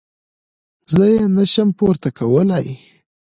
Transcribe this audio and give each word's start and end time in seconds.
زه 0.93 1.03
يې 1.13 1.23
نه 1.35 1.43
شم 1.51 1.69
پورته 1.77 2.09
کولاى. 2.17 2.67